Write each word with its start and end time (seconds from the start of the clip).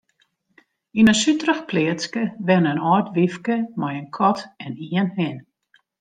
Yn 0.99 1.11
in 1.13 1.17
suterich 1.21 1.63
pleatske 1.69 2.23
wenne 2.47 2.71
in 2.75 2.83
âld 2.93 3.07
wyfke 3.15 3.57
mei 3.79 3.95
in 4.01 4.09
kat 4.17 4.39
en 4.65 4.73
ien 4.99 5.09
hin. 5.17 5.37